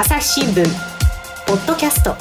[0.00, 0.64] 朝日新聞
[1.44, 2.14] ポッドキャスト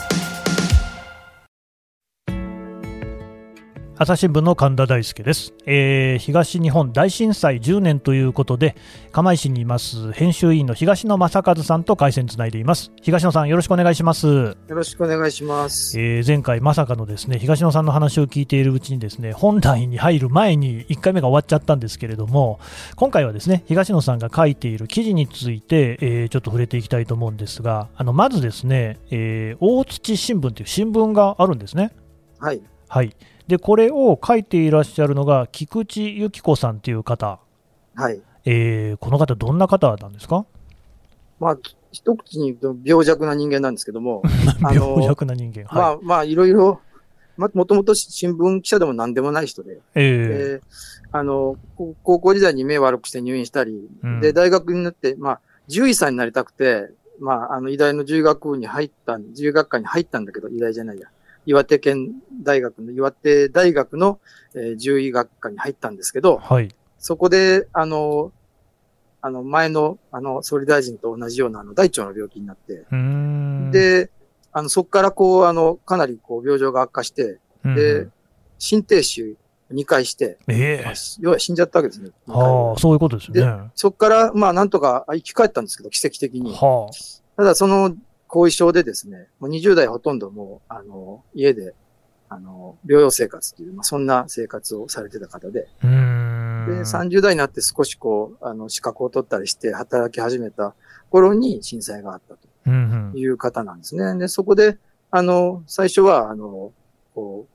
[4.00, 8.76] 朝日新聞の神田大輔です、えー、東日本大震災10年ということで
[9.12, 12.92] 釜石にいます編集委員の東野正和さんと回線つないでいます。
[13.02, 14.28] 東野さんよろしくお願いします。
[14.28, 22.60] よろしくお願いします、えー、前回まさかのですね東野さんの話を聞いているうちにですね本題に入る前に1回目が終わっちゃったんですけれども
[22.98, 31.92] 今回はですね東野さんが書いている記事について、えー、ちょっと触れていきたいと思うんですがあのまずですね、えー、大土新聞という新聞があるんですね。
[32.38, 32.62] はい。
[32.88, 33.16] はい
[33.48, 37.40] でこれを書いていらっしゃるのが菊池由紀子さんという方、
[37.96, 38.22] はい。
[38.46, 40.46] えー、この方、どんな方なんですか、
[41.40, 41.58] まあ、
[41.92, 44.24] 一口に言うと病弱な人間なんですけども、
[44.62, 46.80] 病弱な人間、はい、まあ、まあ、いろいろ、
[47.38, 50.02] まもともと新聞記者でも何でもない人で、えー、
[50.56, 50.62] えー、
[51.12, 51.56] あの
[52.04, 56.90] 高校時代に目悪くして入院したり、うん、で大学になって、まあ、獣医さんになりたくて、
[57.20, 61.08] まあ、あの医大の獣医学部に入った、獣医学科に入ったんだけど、医大じゃないや、
[61.48, 62.12] 岩手県
[62.44, 64.20] 大学の、岩手大学の、
[64.54, 68.34] えー、獣医学科に入ったんですけど、はい、そこで、あの、
[69.22, 72.86] あの、前の、あの、総理大臣と同じような、あの、大腸の病気になって、
[73.72, 74.12] で、
[74.52, 78.10] あの、そこからこう、あの、かなりこう、病状が悪化して、で、
[78.60, 79.36] 心停止
[79.72, 82.10] 2回して、ええー、要は死んじゃったわけですね。
[82.28, 83.42] はあ、そういうことですね。
[83.74, 86.52] そこから、まあ、なんとか生き返ったんですけど、奇跡的に。
[86.52, 87.96] はあ、ただ、その
[88.38, 91.74] 後遺症でですね、もう20代ほとんどもう、あの、家で、
[92.30, 100.76] あの、療養生活という、まあ、そんな生活をされてた方で、で、30代になって少しこう、あの、資格を取ったりして働き始めた
[101.10, 104.16] 頃に震災があったという方なんですね。
[104.20, 104.78] で、そこで、
[105.10, 106.72] あの、最初は、あの、
[107.16, 107.48] こ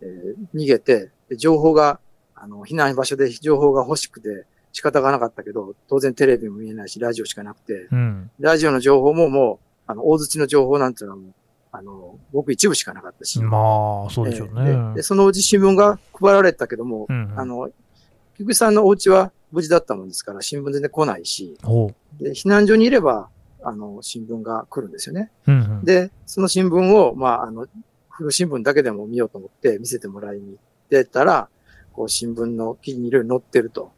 [0.00, 2.00] う、えー、逃げて、情報が、
[2.34, 11.22] あの、避難場所で情報が欲しくて仕方がなかったけど、当然テレビも見えないし、ラジオしかなくて、うん、ラジオの情報ももう、あの、大槌の情報なんていうのは
[11.72, 13.40] あの、僕一部しかなかったし。
[13.40, 14.70] まあ、そうでしょうね。
[14.70, 17.70] えー、でそのうち新聞が配られたけども、うんうん、あの、
[18.36, 21.56] 菊池さんのお家は無事だったもんですから、新聞全然来ないし、
[22.18, 23.28] で、避難所にいれば、
[23.62, 25.30] あの、新聞が来るんですよね。
[25.46, 27.66] うんうん、で、その新聞を、まあ、あの、
[28.08, 31.48] 古新聞だけでも見ようと思って見せてもらいに行ってたら、
[31.92, 33.92] こう、新聞の記事にいろいろ載ってると。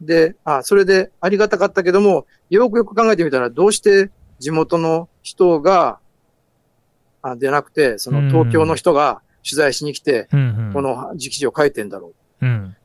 [0.00, 5.98] で、あ、それでありがたかったけども、よくよく考えてみたら、どうして地元の人が、
[7.22, 10.36] あでなくて、その東京の人が取材しに来て、こ
[10.82, 12.76] の記事を書いてんだろう、うん。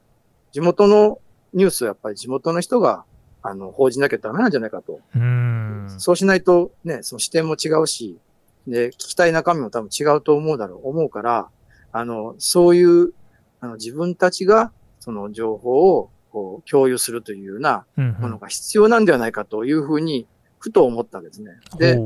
[0.52, 1.20] 地元の
[1.54, 3.06] ニュースはやっぱり地元の人が、
[3.42, 5.00] あの、報じなきゃダメなんじゃないかと。
[5.16, 8.18] うん、そうしないと、ね、その視点も違うし、
[8.68, 11.50] で、聞きたい中身も多分違うと思うだろう、思うから、
[11.92, 13.14] あの、そういう、
[13.62, 20.28] あの、自分たちが、その情報を、こう、共有するというようなものが必要なんではないかというふうに、
[20.66, 21.52] ふと思ったんですね。
[21.78, 22.00] で、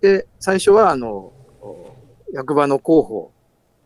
[0.00, 1.32] で、最初は、あの、
[2.32, 3.32] 役場の広報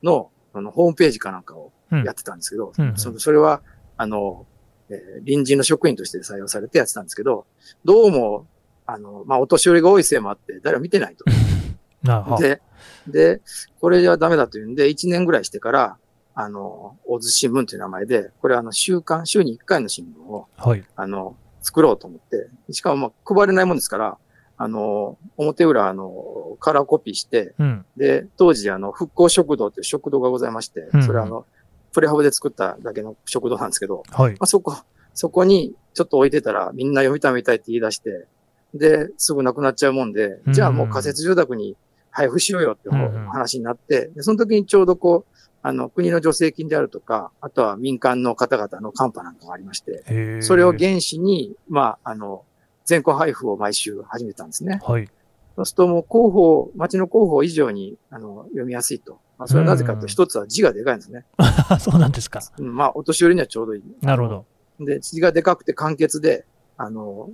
[0.02, 3.60] の、あの、ホームページかなんかをやってたんですけど、うんそそれは、
[3.98, 4.46] あの、
[4.88, 7.46] えー、臨時の職員として採用されてやってたんですけど、
[7.84, 8.46] どうも、
[8.86, 11.26] あの、まあ、お年寄りが多いせいもあって、誰も見てないと。
[12.40, 12.62] で、
[13.06, 13.42] で、
[13.78, 15.98] これじゃダメだというんで、1年ぐらいしてから、
[16.34, 24.18] あの、大津新聞という名前で、これあの、週刊、週に1回の新聞を、はい、あの、作ろうと思って、しかもまあ配れないもんですから、
[24.60, 31.46] あの、表裏、あの、カラーコピーして、うん、で、当時、あの、復興食堂という食堂がございまして、うん、それはあの、
[31.92, 34.76] プレハブで作っただけの食堂なんですけど、はい、まあ、そこ、
[35.14, 38.26] そこにちょっと置いてたら、みんな読みたいみたいって言い出して、
[38.74, 41.76] で、すぐなくなっちゃうもんで、じゃあもう仮設住宅に
[42.10, 42.90] 配布しようよって
[43.30, 52.44] 話になって、でその時にちょうどこう、あの、国の助成金であるとか、あとは民間の方々のカンパなんかがありまして、それを原資に、まあ、あの、
[52.84, 54.80] 全校配布を毎週始めたんですね。
[54.82, 55.08] はい。
[55.56, 59.18] そうするともう広報、町の広報以上に、あの、読みやすいと。
[59.38, 61.24] まあ、それはなぜかと、一つは字がでかいんですね。
[61.80, 62.40] そうなんですか。
[62.58, 63.82] うん、まあ、お年寄りにはちょうどいい。
[64.00, 64.46] なるほど。
[64.80, 66.46] で、字がでかくて簡潔で、
[66.76, 67.30] あの、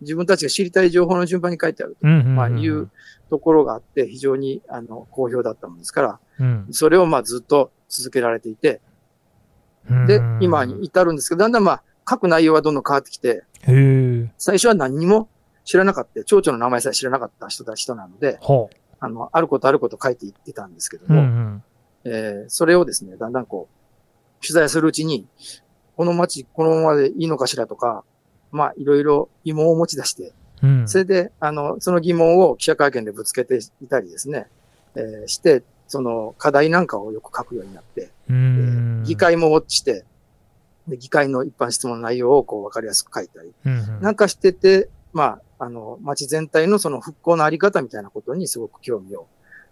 [0.00, 2.90] 自分たちが知りたい情報の順番に書いてあると、まあ、いう
[3.28, 8.80] ところがあって、非常に、あの、好評だったもんですから、うん、それをまあずっと続けられていて、
[10.06, 13.44] で、今に至るんですけど、だんだんまあ、書く内容はどんどん変わってきて、
[14.38, 15.28] 最初は何にも
[15.64, 18.38] 知らなかった、蝶々の名前さえ知らなかった人た人なので、
[19.00, 21.62] あの、あることあること書いていってたんですけども、うん
[22.04, 25.26] うん、えー、それをですね、だんだんこう、取材するうちに、
[25.96, 28.04] この街、このままでいいのかしらとか、
[28.52, 30.32] まあ、いろいろ疑問を持ち出して、
[30.62, 34.46] うん、それで、あの、その疑問を記者会見でぶつけていたりですね、
[34.94, 40.04] えー、して、その課題なんかをよく書くようになって、えー、議会もウォッチして、
[40.86, 49.26] で議会の一般質問の内容をこう分かりやすく書いたり、うんうん、なんかしてて、まあ、あの、町全体のその復興のあり方みたいなことにすごく興味を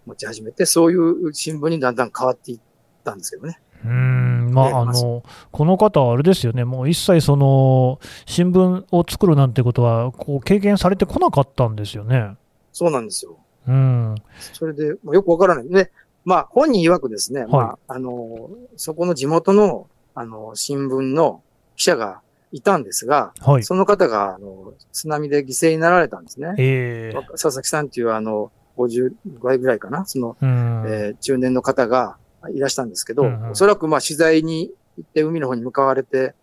[0.06, 2.60] 持ち始めて、そういう新聞にだんだん変わっていっ
[3.04, 3.60] たんですけどね。
[3.84, 4.50] うん。
[4.52, 12.36] まあ、あのこの方はあれですよね、もう一切その新聞を作るなんてことはこう経験されてこなかったんですよね。
[12.72, 13.36] そうなんですよ。
[13.66, 14.14] うん、
[14.54, 15.68] それで、もうよくわからない。
[15.68, 15.92] で、
[16.24, 21.42] まあ、本人曰くですね、はい、まあ、あの、そこの地元の、あの、新聞の
[21.76, 26.54] 記者がいたんですが、はい、その方が、あの、津波で犠牲になられたんですね。
[26.56, 32.16] えー、佐々木さんっていう、あの、50倍ぐらいかな、その、えー、中年の方が
[32.54, 36.34] いらしたんですけど、うんうん、おそらくまあ取材に行って海の方に向かわれて、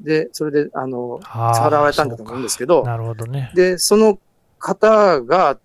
[0.00, 3.52] で、それで、あの、さらわれたんだと思うんですけど、なるほどね。
[3.54, 4.18] で、その
[4.58, 5.58] 方が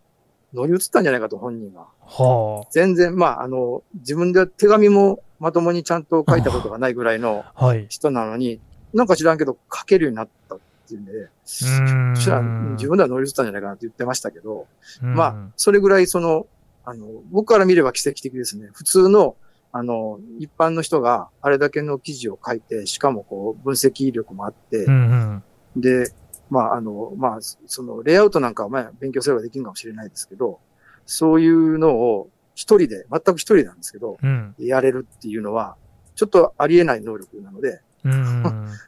[0.54, 1.86] 乗り移ったんじゃないかと、本人が。
[2.02, 7.46] はあ、全然、まあ、あの、自分で手紙もまともにちゃんと書いたことがないぐらいの
[7.90, 8.60] 人なのに、はい、
[8.94, 14.68] なんか知らんけど書けるようになったっていうんで、そしたら自分では乗り移ったんじゃないかなって言ってましたけど、
[15.02, 16.48] まあ、それぐらいその、
[16.86, 18.70] あの、僕から見れば奇跡的ですね。
[18.74, 19.36] 普通の、
[19.78, 25.44] あの、一般の人があれだけの記事を書いて、しかもこう、分析力もあって、うん
[25.76, 26.14] うん、で、
[26.50, 30.62] まあ、あの、まあ、その、レイアウトなんかはまあ、勉強すればできるかもしれないですけど、
[31.06, 35.76] そういうのを一人で、全く一人なんですけど、うん、やれるっていうのは、
[36.16, 37.82] ちょっとありえない能力なので、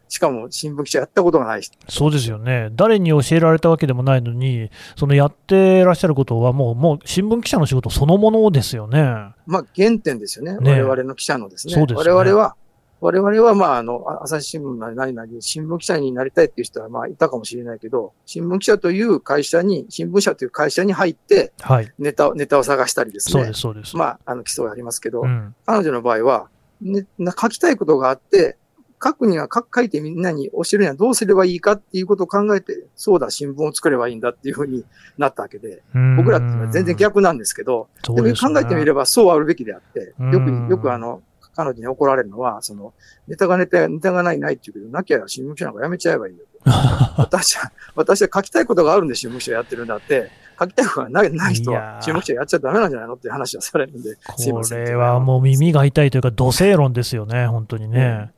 [0.08, 1.78] しかも新聞記者やったことがない人。
[1.90, 2.70] そうですよね。
[2.74, 9.02] 誰に教えられたわけでもないのに、そのやってらっしゃることはもう、もう新聞記者の仕事そのものですよね。
[9.46, 10.58] まあ原点ですよね。
[10.58, 11.74] ね我々の記者のですね。
[11.74, 12.12] そうですね。
[12.12, 12.56] 我々は、
[13.00, 21.94] 我々は、まあ、あの、朝日新聞なり何なり、新聞記者になりたいっていう人は、まあ、いたかもしれないけど、新聞記者という会社に、新聞社という会社に入って、はい。
[22.00, 23.32] ネタ、ネタを探したりですね。
[23.34, 23.96] そうです、そうです。
[23.96, 26.50] まあ、あの、基礎がありますけど、うん、彼女の場合は、
[26.82, 27.06] ね、
[27.40, 28.58] 書きたいことがあって、
[29.04, 34.86] 書くには書書いてみんなに教えるにはどうすればいいかっていうことを考えて、そうだ、新聞を作ればいいんだっていうふうに
[35.18, 35.84] なったわけで、
[36.18, 41.22] 僕らっていうのは全然逆なんですけど、でも考えてみればそうあるべきであって、よく、よくあの、
[41.56, 42.94] 彼女に怒られるのは、その、
[43.28, 46.44] ネタがネタ、ネタがないないって言うけど、なきゃ新聞記者なんかやめちゃえばいいよ。
[47.18, 50.30] 私は、私は書きたいことがあるんで新聞記者やってるんだって、
[50.60, 58.00] 書きたいことがないない人は新聞記者やっちゃダメなんじゃないのっていう話はされるんで、これはもう耳が痛いというか、土星論ですよね、本当にね。
[58.00, 58.30] うん、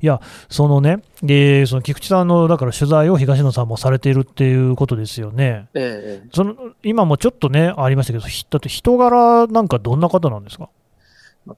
[0.00, 10.68] いや、そのね、でその菊池さんのだから取材を東野さんもされているっていうことですよね、ええ、その今もちょっとね、ありましたけど、だって人柄なんかどんな方なんですか？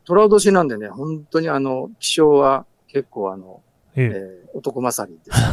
[0.05, 3.63] 虎年なんでね、本当にあの、気象は結構あの、
[3.97, 4.48] ええ。
[4.48, 5.47] ー、男勝りです、ね。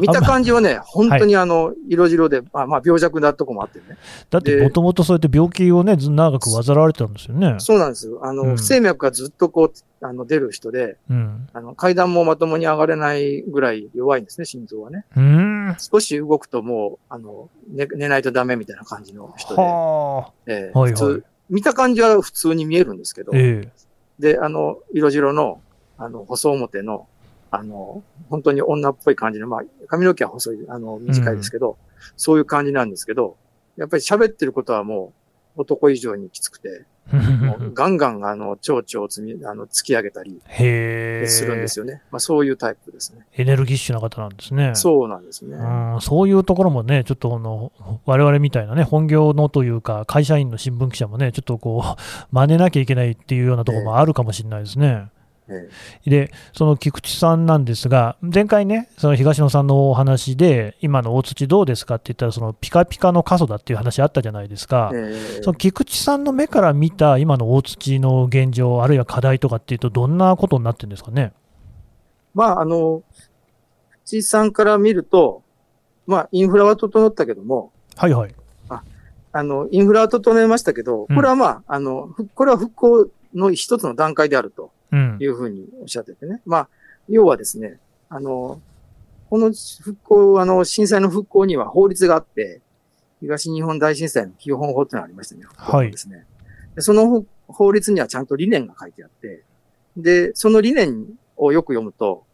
[0.00, 3.96] 見た感じはね、本当にあの、色白で、まあ、まあ、病弱なとこもあってね。
[4.30, 7.56] だってもともとそうやって病気をね、長く患われてたんですよね。
[7.58, 8.20] そうなんですよ。
[8.22, 15.04] あの、うん、不整脈がずっとこう、あの、出る人で、うん、あの、階段もまともに上がれないぐらい弱いんですね、心臓はね。
[15.16, 19.60] うん、少し動くともう、あの、寝寝ないとダメみたいな感じの人で。
[19.60, 25.60] はえー、はいはい、普通、見た感じは普通に見えるんですけど、えー、で、あの、色白の、
[25.98, 27.06] あの、細表の、
[27.50, 31.76] あの、本当に女っぽい感じの、まあ、髪の毛は細い、あの、短いですけど、うん、
[32.16, 33.36] そういう感じなんですけど、
[33.76, 35.12] やっぱり喋ってることはも
[35.56, 36.84] う男以上にきつくて、
[37.74, 40.40] ガンガンあの、蝶々を積み、あの、突き上げたり、
[41.26, 42.02] するんですよね。
[42.10, 43.26] まあそういうタイプですね。
[43.36, 44.72] エネルギッシュな方なんですね。
[44.74, 45.56] そうなんですね。
[45.56, 47.72] うん、そういうところもね、ちょっとあの、
[48.04, 54.86] 我々みたいなね、本業のというか、会社員の新聞記者もね、ちょっとこう、真似なきゃいけないっていうようなところもあるかもしれないですね。
[54.86, 55.19] えー
[56.06, 64.92] で、その菊池さんなんですが、前回ね、その東野さんのお話で、今の大土どうですかって言ったら、そのピカピカの過疎だっていう話あったじゃないですか、
[65.42, 71.32] その菊池さんの目から見た今の大土の現状、あるいは課題とかっていうと、どんなことになってるんですかね？
[72.34, 73.02] まあ、あの、
[74.06, 75.42] 菊池さんから見ると、
[76.06, 78.34] まあ、インフラは整ったけども、はいはい。
[78.68, 78.82] あ
[79.32, 84.72] あの、インフラは整えましたけど、これはまあ、うん、あの、これは復興の一つの段階であると。
[84.92, 86.40] いうふうにおっしゃっててね。
[86.44, 86.68] うん、まあ、
[87.08, 87.78] 要はですね、
[88.08, 88.60] あの、
[89.28, 92.60] この復興、あの、震災の復興には法律があって、
[93.20, 95.42] 東日本大震災の基本法ってのがありましたね。
[95.56, 95.90] はい。
[95.90, 96.24] ですね。
[96.78, 99.44] その法律にはちゃんと理念が書いてあって、
[99.96, 101.06] で、その理念
[101.36, 102.24] をよく読むと、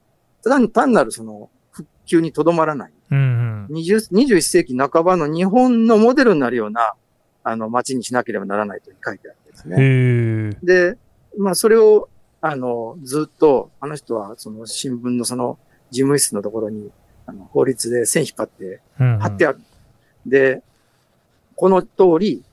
[0.43, 2.93] 単単なるその復旧にとどまらない。
[3.11, 6.95] うんうん、20 21世紀半ばの日本のモデルになるような、
[7.43, 10.59] あの、街にしなければならないと書いてあるんですね。
[10.63, 10.99] で、
[11.39, 12.09] まあ、それを
[12.47, 15.59] あの、ずっと、あの人は、その新聞のその
[15.91, 16.91] 事務室のところに、
[17.27, 19.59] あの、法律で線引っ張って、貼ってある。
[19.59, 19.63] うん
[20.27, 20.63] うん、で、
[21.57, 21.89] この通
[22.19, 22.45] り、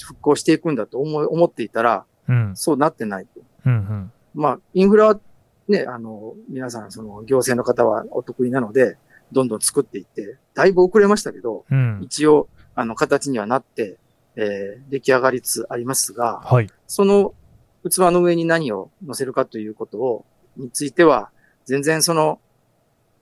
[0.00, 3.40] 復興していくんだと思思っていたら、うん、そうなってないと。
[3.66, 5.20] うんうん、まあ、インフラは
[5.68, 8.96] ね、あの、皆さん、その、行政の方はお得意なので、
[9.32, 13.98] どんどん作っていって、だいぶ遅れましたけど、うん、一応、あの、形にはなって、
[14.36, 17.34] えー、出来上がりつつありますが、はい、その
[17.90, 20.24] 器の上に何を乗せるかということを、
[20.56, 21.30] については、
[21.64, 22.40] 全然その、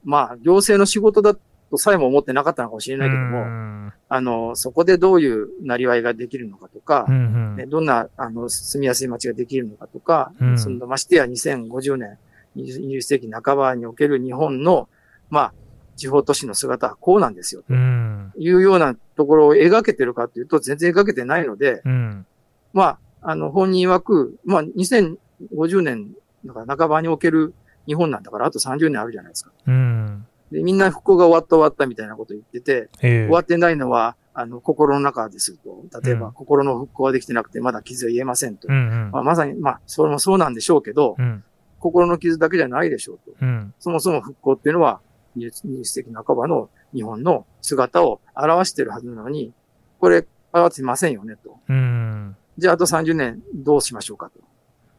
[0.04, 1.35] まあ、行政の仕事だ
[1.71, 7.19] とさえも思ってなかったのかもしれないけども、あの、そこでどういうなりわいができるのかとか、うんう
[7.54, 7.57] ん。
[7.57, 12.19] ね、どんな、あの、住みやすい街ができるのかとか、うん、そのましてや2050年、
[12.57, 14.88] 20世紀半ばにおける日本の、
[15.31, 15.54] まあ、
[15.97, 17.62] 地方都市の姿はこうなんですよ。
[17.62, 17.73] と。
[17.73, 22.26] いうようなところを描けてるかというと、全然描けてないので、うん、
[22.73, 26.12] まあ、あの、本人曰く、まあ、2050年、
[26.45, 27.55] だから半ばにおける
[27.87, 29.52] 日本なんだから、あと30年あるじゃないですか。
[29.67, 38.67] うん、で、みんな復興が終わった終わったみたいなこと言ってて、終わってないのは、あの、心の中ですと、例えば、心の復興はできてなくて、まだ傷は言えませんと。
[38.69, 41.45] うんうん、まあ、まさに、まあ、それもそうなんでしょうけど、うん、
[41.79, 43.33] 心の傷だけじゃないでしょうと。
[43.41, 45.00] うん、そもそも復興っていうのは、
[45.37, 49.52] 20世紀半ばの日本の姿を表してるはずなのに、
[49.99, 51.59] これ、表せませんよねと。
[51.69, 54.40] うん、じゃあ、あと30年どうしましょうかと。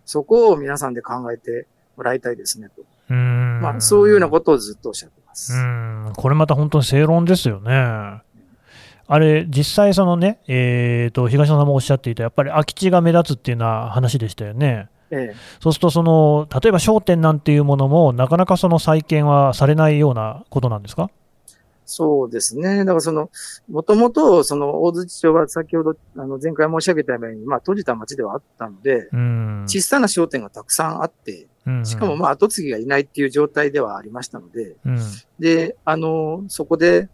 [0.05, 2.83] そこを皆さんで考えてもらいたいですねと。
[3.09, 5.53] うんまあ、そういうようなことをずっとおっしゃってます。
[5.53, 8.21] うんこれまた本当に正論ですよね。
[9.05, 14.87] あれ、実際そのね、えっ、ー、と、東野さんもおっしゃっていた、やっぱり空き地が目立つっていうような話でしたよね。
[15.11, 21.09] ええ、そうするとその、例えば商店なんていうものも、なかなかその再建はされないようなことなんですか？
[21.85, 22.79] そうですね。
[22.79, 23.29] だからその、
[23.69, 29.09] もともと、その、大槌町は先ほど、あの、前回申し上げたように、まあ、閉じた町ではあったので、
[29.65, 31.47] 小さな商店がたくさんあって、
[31.83, 34.99] しかもまあ、後継ぎがいないっていう状態ではありましたので、うん、
[35.39, 37.09] で、あの、そこで、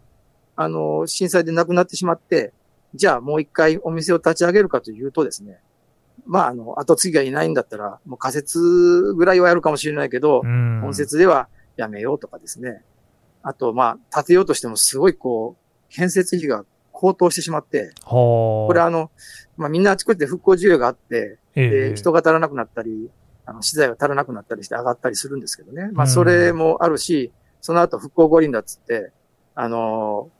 [0.56, 2.52] あの、震災で亡くなってしまって、
[2.94, 5.60] じゃあもう一回お店を立ち上げるかというとですね、
[6.26, 12.82] まあ、あの、後継ぎがいないんだったら、もう仮設ぐらいはやるかもしれないけど、うん、本設ではやめようとかですね。
[13.42, 19.10] あと、まあ、建てようとしてもすごいこう、建設費が高騰してしまって、これあの、
[19.56, 23.10] まあみんなあちこちで復興需要があって、えー、人が足らなくなったり、
[23.46, 25.90] あの、資材が足らなくなったりして上がったりするんですけどね。
[25.92, 29.12] まあそれもあるし、その後復興五輪だっつって、
[29.54, 30.30] あの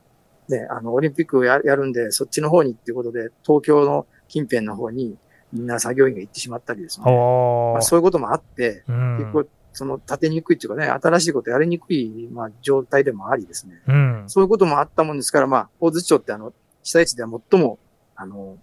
[0.47, 5.17] ね、あの、オリンピックをやるんで、そっちの方にっていうことで、東京の近辺の方に
[5.53, 7.05] みんな作業員が行ってしまったりですね。
[7.05, 13.81] まあ、そういうこともあって、うん、結構、その、立てにくいっていうかね、新しいことやりにくい、まあ、状態でもありですね。
[13.87, 17.79] うん、そういうこともあったもんですから、まあ、大津町ってあの、被災地では最も、
[18.15, 18.57] あの、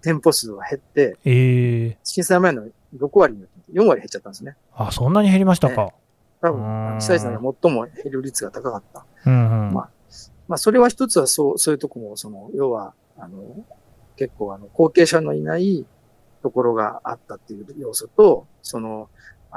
[0.00, 4.56] 店舗数が減って、えー、震災前の6割に、4割減っちゃったんですね。
[4.74, 5.86] あ、そんなに減りましたか。
[5.86, 5.94] ね、
[6.40, 9.06] 多分、被災地では最も減る率が高かった。
[9.26, 9.90] うんうん、まあ、
[10.46, 13.64] まあ、それは一つはそう、そういうとこも、その、要は、あの、
[14.16, 15.86] 結構あの、後継者のいない
[16.42, 19.08] ところがあったっていう要素と、その、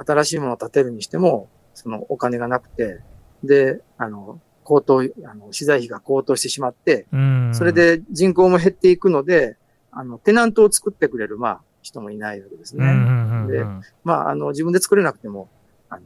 [0.05, 3.01] 新しいものを建てるにしても、そのお金がなくて、
[3.43, 7.05] で、あの、高騰、あの、資材費が高騰してしまって、
[7.53, 9.57] それで人口も減っていくので、
[9.91, 12.85] あの、テナントを作ってくれる、まあ、人もいないわけですね。
[13.49, 13.63] で、
[14.03, 15.49] まあ、あの、自分で作れなくても、
[15.89, 16.01] あの、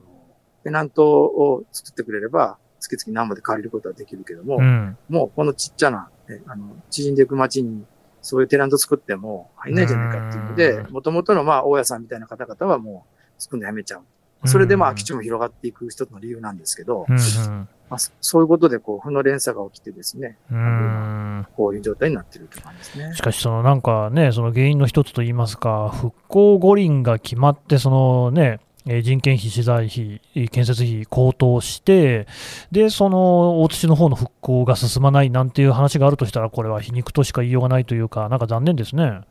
[0.63, 7.85] テナントを作ってくれれば、月々何ぼで借りることはできるけども、うん、もうこのちっちゃな、ね、あの、縮んでいく街に、
[8.21, 13.10] そういうテナント作っても入んないじゃないかっていうので、もともとのまあ、大家さんみたいな方々はもう
[13.41, 14.47] 作るのやめちゃう。
[14.47, 23.13] それでまあ、空き地も広がっていく一つの理由なんですけど、うんうんまあ、そういうことで、こう、負の連鎖が起きてですね、うんこういう状態になっているという感じですね。
[23.15, 32.27] しかし、そのなんかね、その原因の一つといいますか、復興五輪が決まって、そのね、人件費、資材費、建設費高騰して、
[32.71, 39.21] で、その大津市の方の復興が進まないなんていう話があるとしたら、これは皮肉としか言いようがないというか、なんか残念ですね。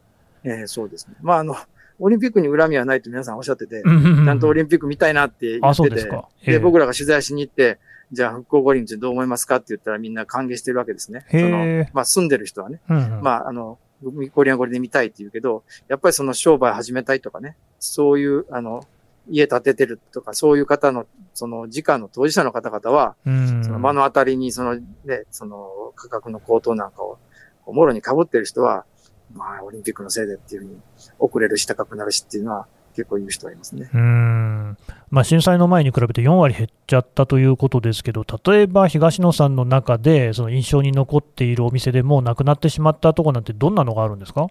[0.45, 1.17] えー、そうですね。
[1.21, 1.57] まあ、あの、
[2.00, 7.78] オリンピックに恨みはないと皆さんおっしゃってて、ちゃんとオリンピック見たいなって言ってて、で僕らが取材しに行って、
[8.12, 11.25] じゃあ復興五輪ってどう思いますかって言ったらみんな歓迎してるわけですね。
[11.30, 12.80] そのまあ住んでる人はね。
[12.88, 18.83] うんうん、まああの、五輪はこれで見たいって言うけど、やっぱりその商売始めたいとかね、そういう、あの、
[19.28, 27.19] 家建ててるとか、そういう方の、その、時間の当事者の方々は、うん、その目の当たりに、その、ね、その、価格の高騰なんかを、
[27.66, 28.85] もろに被ってる人は、
[29.34, 30.80] まあ、オリンピックのせいでっていうふうに、
[31.18, 33.88] 遅れるし高くなるしっていうのは、結構言う人はいますね。
[33.94, 34.76] うん。
[35.10, 44.49] まあ、震災の前に比べて4割減っちゃったということですけど、例えば東野さんの中で、その印象に残っているお店でもうなくなってしまったところなんて、どんなのがあるんですか？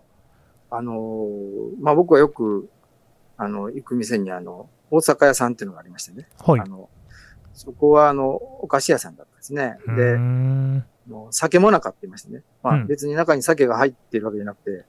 [0.72, 1.28] あの
[1.82, 2.70] まあ、僕はよく、
[3.38, 6.28] あの、行く店にあの、大阪屋さんっていうのがありましてね。
[6.40, 6.60] はい。
[6.62, 6.90] あの、
[7.54, 9.78] そこはあの、お菓子屋さんだったんですね。
[9.98, 10.16] で、
[11.10, 12.42] もう酒もなかって言いましてね。
[12.64, 14.86] まあ別に中に酒が入ってるわけじゃなくて、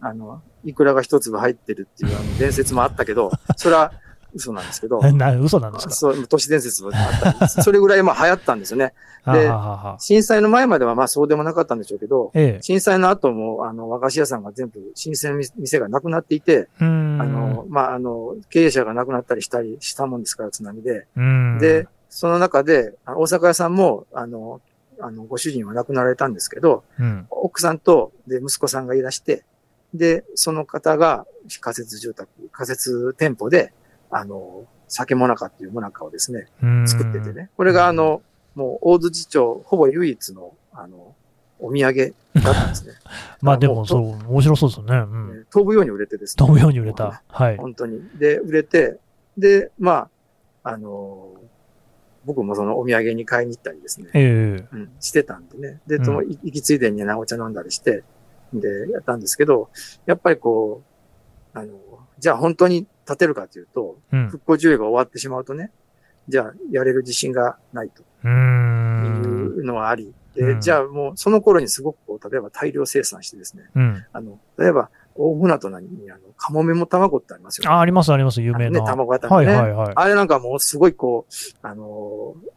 [0.00, 3.92] あの、いくらが一粒入ってるっていうあの伝説もあったけど、 それは
[4.34, 5.00] 嘘なんですけど。
[5.12, 5.94] な、嘘なんですか？
[5.94, 8.92] そう、都市伝説もあったり、 それぐらいまあ流行ったんですよね。
[9.24, 9.48] で、
[9.98, 21.06] 震災の前まではまあそうでもなかったんでしょうけど、ええ、震災の後も、あの、和菓子屋さんが全部、新鮮店がなくなっていて、あの、まあ、あの、経営者が亡くなったりしたりしたもんですから、津波で。
[21.58, 24.60] で、その中で、大阪屋さんも、あの、
[25.00, 29.44] あの、ご主人は亡くなられたんですけど、うん、奥さんと、で、息子さんがいらして、
[29.94, 31.26] で、その方が
[31.60, 33.72] 仮設住宅、仮設店舗で、
[34.10, 36.48] あの、酒もなかっていうもなかをですね、
[36.86, 37.50] 作っててね。
[37.56, 38.22] これがあの、
[38.54, 41.14] もう大槌町、ほぼ唯一の、あの、
[41.58, 42.94] お土産だったんですね。
[43.40, 44.00] まあでも、そう、
[44.30, 45.46] 面白そうですよね、うん。
[45.50, 46.46] 飛ぶように売れてですね。
[46.46, 47.22] 飛ぶように売れた。
[47.28, 47.56] はい。
[47.56, 48.00] 本当に。
[48.18, 48.98] で、売れて、
[49.36, 50.08] で、ま
[50.62, 51.35] あ、あの
[52.26, 54.10] 僕もそのお土産に買いに行ったりですね。
[54.12, 55.80] えー、うん、してたんでね。
[55.86, 58.02] で、とも、行きついでにね、お茶飲んだりして、
[58.52, 59.70] で、やったんですけど、
[60.06, 60.82] やっぱりこ
[61.54, 61.72] う、あの、
[62.18, 65.70] じゃあ本当に立てるかというと、うん、復興事業が終わってしまうとね、
[66.28, 68.02] じゃあやれる自信がないと。
[68.24, 77.74] いうのはあり、で、じゃあもうその頃にすごくこう、例えば大量生産してですね、うん、あの、例えば、大船渡に、あの、カモメも卵ってありますよね。
[77.74, 78.80] あ、あります、あります、有名な。
[78.80, 79.34] ね、卵型ね。
[79.34, 79.92] はいはいはい。
[79.94, 82.48] あれなんかもうすごいこう、あのー、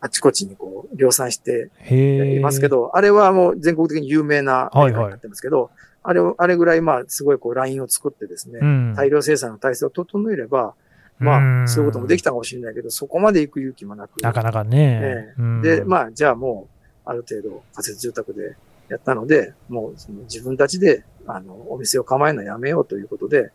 [0.00, 10.74] あちこちにこう、量産していますけど、あれはもう全国的に有名なメーカーになってますけど、はいはい、あれを、あれぐらいまあ、すごいこう、ラインを作ってですね、うん、大量生産の体制を整えれば、
[11.22, 14.20] まあ、そういうこともできたかもしれないけど、そこまで行く勇気もなく。
[14.20, 15.34] なかなかね。
[15.38, 18.56] ねで、まあ、じゃあもう、ある程度仮設住宅で
[18.88, 23.52] やったので、もうその自分たちで、あの、お店を構えるのやめようということで、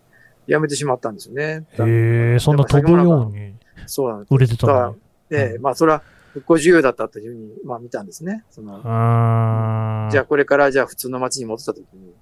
[0.48, 1.66] やめてしまったんですよね。
[1.80, 3.54] へえ、そんな飛ぶように。
[3.86, 4.34] そうなんです。
[4.34, 4.96] 売れてたの
[5.30, 6.02] ええ、まあ、それは、
[6.34, 8.44] 復興需要だったというふうに、まあ見たんですね。
[8.52, 12.14] その、じゃあこれからじゃあ普通の街に戻った時に、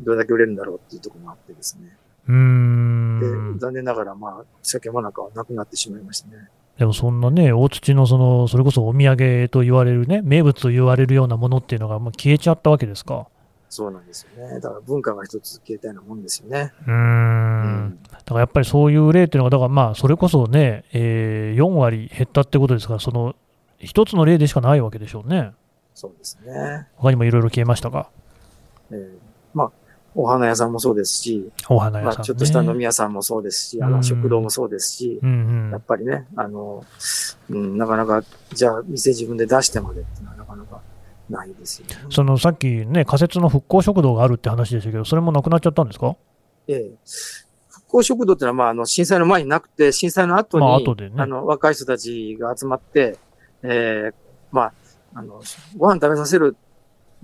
[0.00, 1.96] どれだけ売れるんだろうっていうところもあってですね。
[2.28, 3.54] うん。
[3.54, 6.48] で、残念ながらまあ、酒もなかはなくなってしまいましたね。
[6.78, 13.28] でもそんなね、大土のその、それこそお土産と言われるね、名物と言われるようなものっていうのがもう消えちゃったわけですか。
[13.72, 14.60] そうなんですよね。
[14.60, 16.74] だから文化が一つ消えたようなもんですよね。
[16.86, 17.98] うん。
[18.12, 23.34] だからやっぱりそういう例っていうのが、だからまあ、それこそね、えー、4割減ったってことですから、その、
[23.78, 25.52] 一つの例でしかないわけでしょうね。
[25.94, 26.86] そうですね。
[26.96, 28.10] 他にもいろいろ消えましたか？
[28.90, 29.08] えー、
[29.54, 29.70] まあ、
[30.14, 36.84] お花屋さんもそうですし、お花屋さん、ね、まあ、ちょっとした飲み屋さんもそうですし、あの、食堂もそうですし、うんうん、やっぱりね、あの、
[37.48, 40.31] うん、なかなか、じゃあ、店自分で出してまでってなか
[41.32, 41.94] ないですよね。
[42.10, 46.14] その、さっきね、仮設の復興食堂があるって話でしたけど、それもなくなっちゃったんですか？
[46.68, 46.92] ええ。
[47.68, 53.18] 復興食堂ってのは、まあ、あの、震災の前になくて、震災の後に、まあ、後でね、あの、若い人たちが集まって、
[53.62, 54.14] ええ
[54.50, 54.72] まあ、
[55.14, 55.42] あの、
[55.76, 56.56] ご飯食べさせる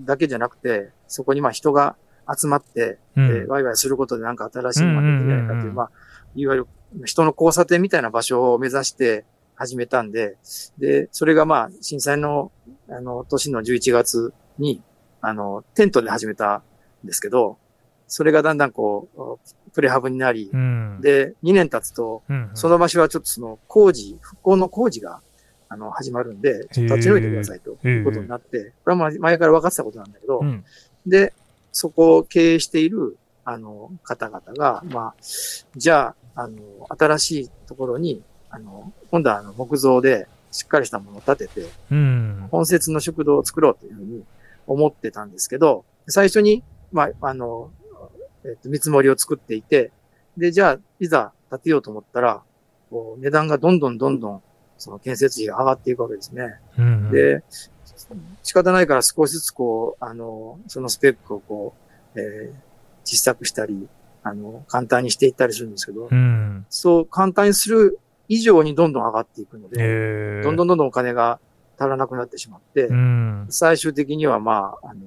[0.00, 1.96] だけじゃなくて、そこにまあ人が
[2.38, 5.90] 集まって、うん、えー、ワイワイすることでなんか新しいものができないかという、まあ、
[6.34, 6.66] いわゆる
[7.04, 10.36] 人の交差点みたいな場所を目指して始めたんで、
[10.78, 12.52] で、それがまあ、震災の、
[12.90, 14.82] あの、年の11月に、
[15.20, 16.62] あの、テントで始めた
[17.04, 17.58] んですけど、
[18.06, 22.22] それがだんだんこう、プレハブになり、うん、で、2年経つと、
[22.54, 25.20] その場所はちょっとその工事、復興の工事が、
[25.68, 30.64] あの、始まるんで、ちょっと立ち退いてくださいということになって、これは前から分かってたことなんだけど、うん、
[31.06, 31.34] で、
[31.72, 35.14] そこを経営している、あの、方々が、まあ、
[35.76, 44.24] じゃあ、あの、新しいところに、あの、今度はあの木造でしっかりしたものを建てて、うん、本節の食堂を作ろうというふうに
[44.66, 47.70] 思ってたんですけど、最初に、まあ、あの、
[48.44, 49.90] えっと、見積もりを作っていて、
[50.36, 52.42] で、じゃあ、いざ建てようと思ったら、
[52.90, 54.42] こう、値段がどんどんどんどん、
[54.78, 56.60] その建設費が上がっていくわけですね。
[56.78, 57.42] うん、で、
[58.42, 61.74] 仕方ないから少しずつこう、あの、そのスペックをこ
[62.14, 62.54] う、えー、
[63.04, 63.88] 小さくしたり、
[64.22, 71.40] あの、簡単にしていったりするんですけど、うん、そう簡単にする以上にどんどん上がっていくので、どんどんどんどんお金が
[71.78, 75.00] 足らなくなってしまって、うん、最終的にはまあ、あの、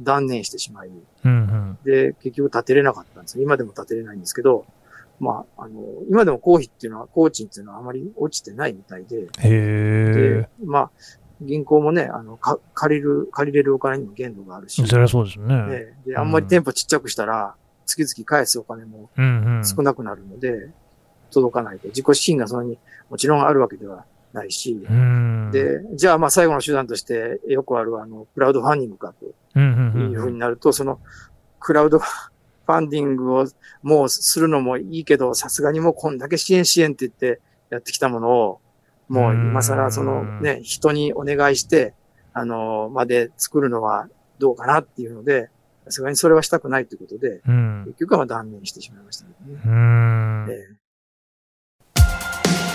[0.00, 4.66] 断念してしまい、うんうん、で、結局建てれなかったんです今でも建てれないんですけど、
[5.20, 10.90] まあ、あの、今でも公費っていうのは、工賃っていうのはあまり落ちてないみたいで、で、まあ、
[11.40, 14.84] 銀行もね、あの、か、借りる、借りれるお金にも限度があるし。
[14.86, 15.54] そりゃそうですね。
[15.66, 17.54] ねで、あんまり店舗ちっちゃくしたら、
[17.86, 19.08] 月々返すお金も
[19.64, 20.74] 少なくなるので、うんうん、
[21.30, 21.88] 届かないと。
[21.88, 22.78] 自己資金がそんなに
[23.10, 24.78] もちろんあるわけではないし、
[25.52, 31.00] で、じゃあまあ最後の手段としてよくあるあの、クラウドファンディングかというふうになると、その、
[31.60, 31.98] クラウド
[32.68, 33.46] ファンディングを
[33.82, 38.60] もうするのもいいけど、さすがにもうこんだけ支援支援って言ってやってきたものを、
[39.08, 41.94] もう今更そのね、人にお願いして、
[42.34, 45.48] あの、まで作るのはどうかなっていうので、
[45.86, 47.40] さすがにそれはしたくないということで、
[47.86, 49.32] 結局は断念してしまいましたね。
[49.64, 50.46] うん。
[50.50, 50.77] えー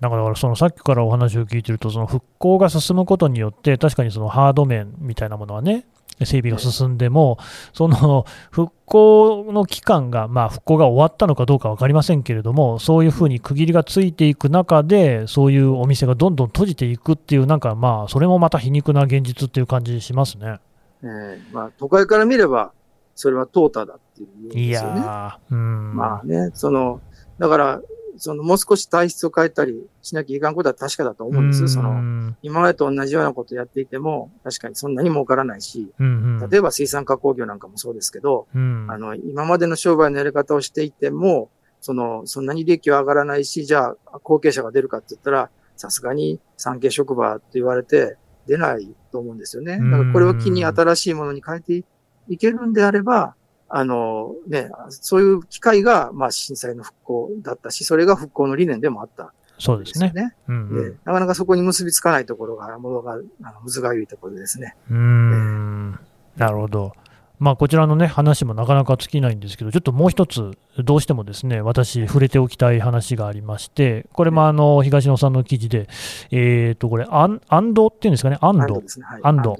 [0.00, 5.86] なんかだからそのさっきからお話を聞いてると、その復興が進むことによって、確かにそのハード面みたいなものはね、
[6.24, 7.38] 整備が進んでも、
[7.72, 20.58] その復興の期間が、まあ、復興が終わったのかどうか分かりませんけれども、そういうふうに区切りがついていく中で、そういうお店がどんどん閉じていくっていう、なんかまあ、それもまた皮肉な現実っていう感じしますね。
[21.02, 22.72] えーまあ、都会から見れば、
[23.14, 25.94] それは淘汰だっていう、ね、いやうん。
[25.94, 27.00] まあね、その、
[27.38, 27.80] だから、
[28.18, 31.68] そのもう少し体質を変えたりしなきゃいかんことは確かだと思うんです。
[31.68, 41.50] その、今までと同じようなことをやっていても、確かにそんなに儲からないし、うんうん、例えば水産加工業なんかもそうですけど、うん、あの、今までの商売のやり方をしていても、
[41.80, 48.16] その、そんなに利益は上がらないし、じゃあ、後継者が出るかって言ったら、さすがに産経職場って言われて
[48.48, 49.78] 出ないと思うんですよね。
[49.78, 51.84] だからこれを機に新しいものに変えて
[52.28, 53.36] いけるんであれば、
[53.68, 60.12] あの、ね、そういう機会が、まあ、震災の復興だったし、それが復興の理念でもあった、そうですね。
[60.46, 63.24] うんうん、でなかなかそこに結びつかないところが、ものが、あの、
[63.60, 64.76] むがゆいところですね。
[64.90, 65.90] うん、
[66.36, 66.92] なるほど。
[67.38, 75.88] まあ、こちらのね、話もなかなか尽きないんですけど、ちょっともう一つ、どうしてもですね、私、触れておきたい話がありまして、これもあの、東野さんの記事で、
[76.32, 77.40] えっ、ー、と、これ、安
[77.74, 78.82] 堵っていうんですかね、安堵、
[79.22, 79.56] 安堵、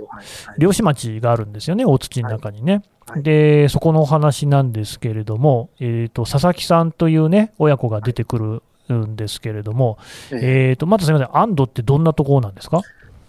[0.58, 2.82] 漁師町があるんですよね、大土の中にね。
[3.06, 8.62] はい、で、そこのお話なんですけれども、えっ、ー、と、佐々木さんというね、親子が出てく
[8.92, 9.98] るんですけれども、
[10.32, 12.82] えっ、ー、と、まずすみません、安堵ってどんなところなんですか？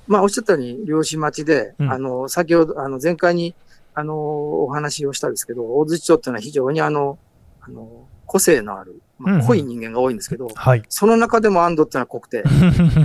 [0.08, 3.54] まあ、おっしゃったように、漁師町で、うん、あの、先ほど、あの、前回に、
[3.94, 7.18] あの、お話をしたんですけど、大槌町っていうのは非常にあの、
[7.62, 12.44] あの、個性のある、まあ、濃い人間が多いんですけど、うんはい、その中でも安堵っていうのは濃くて、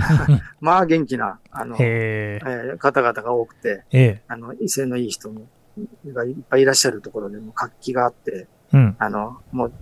[0.61, 5.47] まあ元気な、あの、えー、方々が多くて、えー、あの、威勢のいい人も
[6.13, 9.73] がいっぱいいらっしゃるところでも活気があって、うん、あの、もう、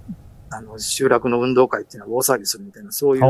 [0.50, 3.24] あの、集落の運動会っていうのは大騒ぎするみたいな、そういう、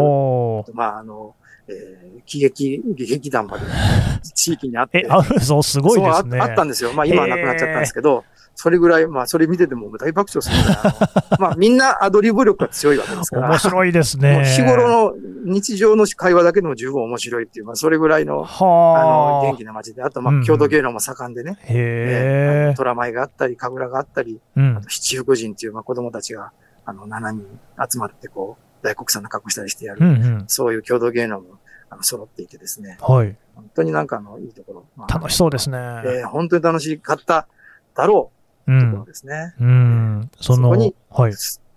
[0.73, 1.35] まあ、あの、
[1.67, 3.65] えー、喜劇、劇団まで
[4.35, 5.05] 地域にあって。
[5.05, 6.39] え、あそう、すごいですね。
[6.39, 6.93] あったんですよ。
[6.93, 13.49] まあ今はなくなっちゃったんですけど、それぐらい、まあそれ見てても大爆笑するぐらい、 まあみんなアドリブ力が強いわけですから。
[13.49, 14.43] 面白いですね。
[14.45, 15.13] 日頃の
[15.45, 21.57] 日常の会話だけでも十分面白いっていう、まあそれぐらいの、あの、元気な街で、あとまあ郷土芸能も盛んでね。
[21.63, 22.73] へえ。
[22.75, 26.51] 虎舞があったり、神楽があったり、うん、あと七福神っていうまあ子供たちが、
[26.85, 31.57] あの、7人集まってこう、大黒さんの格好したりしてやる、うんうん、そういう共同芸能も
[31.89, 32.97] あの揃っていてですね。
[33.01, 33.35] はい。
[33.55, 34.85] 本当になんかあの、いいところ。
[34.95, 35.77] まあ、楽しそうですね。
[35.77, 37.47] えー、本当に楽しかった
[37.95, 38.31] だろ
[38.67, 39.55] う、ところですね。
[39.59, 39.67] うん。
[39.67, 41.33] うんその、に、はい。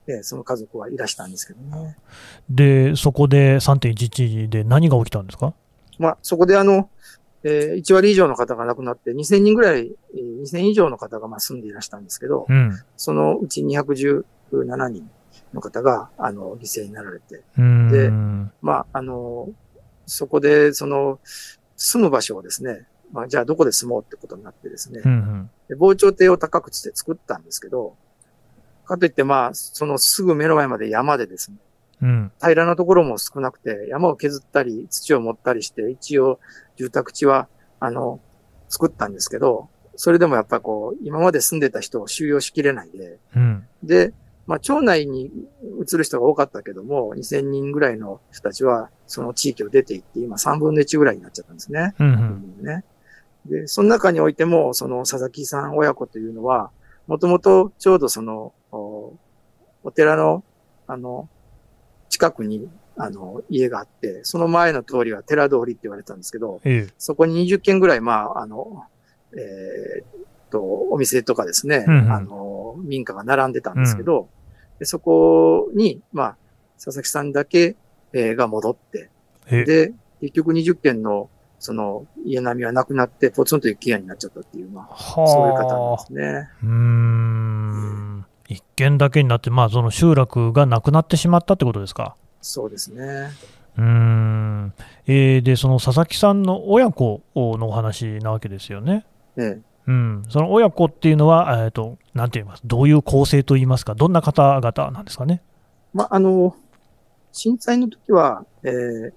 [0.09, 1.97] えー、その家族はいらしたんですけどね。
[2.49, 5.53] で、そこで3.11で何が起きたんですか？
[5.99, 6.89] まあ、そこであの、
[7.43, 14.25] えー、1割以上の方が亡くなって、2000人ぐらい、えー、2000以上の方がまあ住んでいらしたんですけど、うん、そのうち217
[14.89, 15.11] 人
[15.57, 17.43] の方が、あの、犠牲になられて、
[17.91, 18.11] で、
[18.63, 19.49] まあ、あの、
[20.07, 21.19] そこで、その、
[21.77, 27.97] 住む場所をですね、まあ、じゃあどこで住もうってことになってですね、うんうん、で防潮堤を高くして作ったんですけど、
[28.85, 31.57] かといってまあ、そのすぐ目の前まで山でですね、
[32.03, 36.41] うん、平らなところも少なくて、山を削ったり、土を盛ったりして、一応
[36.77, 37.49] 住宅地は、
[37.81, 38.21] あの、
[38.69, 44.13] 作ったんですけど、それでもやっぱこう、今まで住んでた人を収容しきれないで、うん、で、
[44.47, 45.31] まあ、町内に
[45.85, 51.95] 移る人が多かったけども、2000人ぐらいの人たちは、その地域を出て行って、今3分の1ぐらいになっちゃったんですね。
[51.99, 52.85] うんうん、ね
[53.47, 56.71] で、その中においても、その佐々木さん親子というのは、
[57.07, 59.15] もともとちょうどそのお、
[59.83, 60.45] お寺の、
[60.87, 61.29] あの、
[62.09, 68.85] 近くに、あの、家があって、その前の通りは寺通りって言われたんですけど、ええ、そこに20軒ぐらい、まあ、あの、
[69.37, 74.29] えー、と、お店とかですね、うんうん、あの、民家が並んでたんですけど、
[74.79, 76.37] でそこに、まあ、
[76.77, 77.77] 佐々木さんだけ、
[78.13, 79.11] えー、が戻って、
[79.51, 86.49] で、結局20件の、その、家並みはなくなって、ポツンと一軒家になっちゃったっていう、まあ、そういう方なんですね。
[86.63, 88.27] うん。
[88.49, 92.15] 一軒だけになって、まあ、その集落がなくなってしまったってことですか？
[92.43, 93.31] そうですね。
[93.79, 94.73] うん。
[95.07, 99.05] えー、で、その佐々木さんの親子のお話なわけですよね。
[99.37, 99.61] ええ。
[99.87, 105.43] うん、その親子っていうのは、えーと、なんて言います、どういう構成といいますか、どんな方々なんですかね？
[105.95, 106.57] まあ、あの、
[107.33, 109.13] 震災の時は、えー、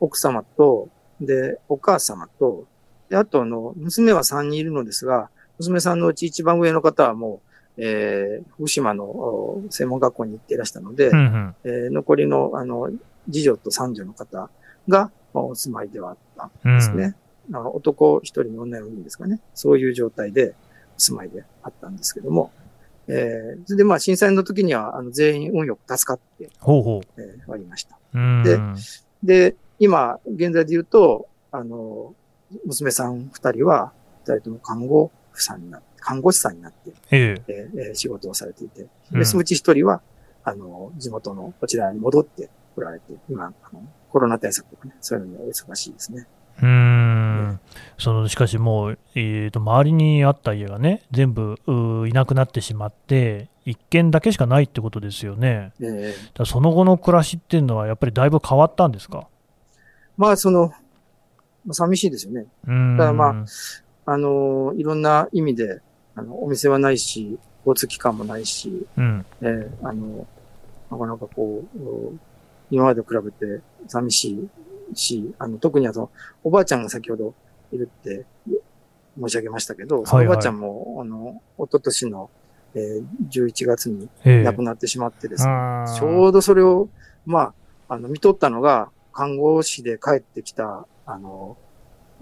[0.00, 0.88] 奥様と、
[1.20, 2.66] で、お母様と、
[3.08, 7.40] で、あと、あの、娘は3人いるのですが、娘さんのうち一番上の方はも
[7.76, 12.90] う、えー、福島の専門学校に行っていらしたので、うんうん、えー、残りの、あの、
[13.26, 14.50] 次女と三女の方
[14.88, 17.04] が、まあ、お住まいではあったんですね。
[17.04, 17.14] うん、
[17.50, 19.40] 男一人の女四人ですかね。
[19.54, 20.54] そういう状態で
[20.96, 22.50] お住まいであったんですけども、
[23.08, 27.20] えー、それでまあ震災の時にはあの全員運よく助かって、ほうほう。
[27.20, 27.98] えー、ありました。
[28.44, 28.58] で、
[29.22, 32.14] で、今、現在で言うと、あの、
[32.66, 33.92] 娘さん二人は、
[34.24, 40.00] 二人とも看護婦さんになって、看護師さんになって、えええー、仕事をされていて、で、そのうち一人は、
[40.44, 46.26] あの、地元のこちらに戻って来られて、今、あのコロナ対策とかね、そういうのにお忙しいですね。
[46.62, 46.97] うん、
[47.98, 51.56] そのしかしもう、えーと、周りにあった家がね、全部
[52.08, 55.72] いなくなってしまって、一軒だけしかないってことですよね。
[55.80, 59.26] えー、その後の暮らしっていうのは、やっぱりだいぶ変わったんですか？
[60.16, 60.72] まあ、その、
[61.70, 62.46] 寂しいですよね。
[62.64, 63.44] だからま
[64.06, 65.82] あ、あのいろんな意味で、
[66.14, 70.26] あの、お店はないし、交通機関もないし、うん、えー、あの、
[70.90, 72.18] なかなかこう、
[72.70, 74.48] 今まで比べて寂しい
[74.94, 76.10] し、あの、特にあの、
[76.44, 77.34] おばあちゃんが先ほど
[77.72, 78.24] いるって
[79.20, 82.30] 申し上げましたけど、そのおばあちゃんも、あの、一昨年の、
[82.74, 84.08] えー、11月に
[84.44, 85.52] 亡くなってしまってですね、
[85.98, 86.88] ちょうどそれを、
[87.26, 87.54] ま
[87.88, 91.56] あ、あの、見とったのが、看護師で帰ってきた、あの、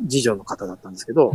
[0.08, 1.30] 次女の方だったんですけど、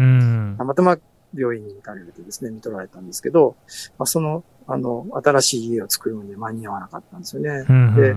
[0.57, 0.97] たまたま
[1.35, 3.55] 病院に行かれてですね、見取られたんですけど、
[3.97, 7.49] まあ、その、あの、新しい家を作るのに間に合わなかったんですよね。
[7.95, 8.15] で、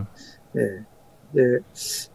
[0.54, 0.84] えー、
[1.34, 1.62] で、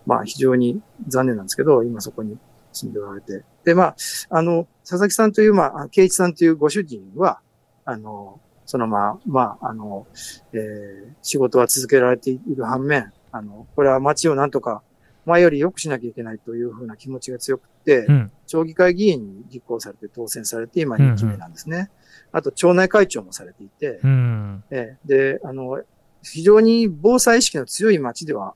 [0.06, 2.38] まあ非常に残念なんですけど、今そこに
[2.72, 3.44] 住んでおられて。
[3.64, 3.96] で、まあ、
[4.30, 7.40] あの、佐々木さんという、まあ、圭一さんというご主人は、
[7.86, 10.08] あの、そのまあ、まあ、あの、
[10.54, 14.82] えー、仕事は続けられている反面、あの、これは街をなんとか
[15.26, 21.78] 前より良くしなきゃいけないというふうな気持ちが強くて、うん、町議会議員に立候補されて当選されて、今2期目なんですね。
[21.78, 21.90] うんうん、
[22.34, 25.82] あと、町内会長もされていて、うん、えー、で、あの、
[26.24, 28.54] 非常に防災意識の強い町では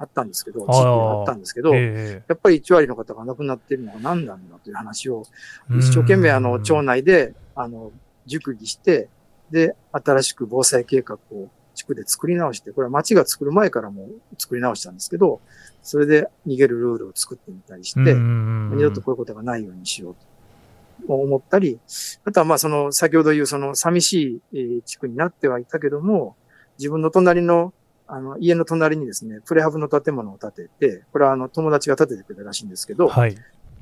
[0.00, 5.24] あったんですけど、地域はあったんですけど、えー、やっぱり1割の方が亡くなっているのは何なんだという話を、
[5.70, 7.92] 一生懸命あの、町内で、あの、
[8.24, 9.10] 熟議して、
[9.50, 14.08] で、新しく防災計画を地区で作り直して、これは町が作る前からも
[14.38, 15.40] 作り直したんですけど、
[15.82, 21.78] それで逃げるルールを作ってみたりして、二度とこういうことがないようにしようと思ったり、
[22.24, 26.36] あとはまあその、先ほど言うその寂しい地区になってはいたけども、
[26.78, 27.74] 自分の隣の、
[28.12, 33.36] あの、家の隣にですね、プレハブの建物を建てて、これはあの、友達が建ててくれたらしいんですけど、はい、